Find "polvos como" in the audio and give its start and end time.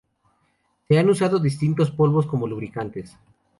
1.91-2.47